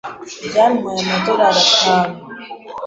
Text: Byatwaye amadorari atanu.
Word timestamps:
Byatwaye 0.47 0.99
amadorari 1.03 1.63
atanu. 1.71 2.17